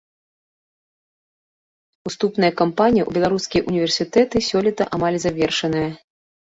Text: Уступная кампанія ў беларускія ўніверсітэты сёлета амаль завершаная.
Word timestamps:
Уступная 2.11 2.51
кампанія 2.63 3.07
ў 3.07 3.11
беларускія 3.19 3.61
ўніверсітэты 3.69 4.37
сёлета 4.51 4.83
амаль 5.01 5.17
завершаная. 5.29 5.89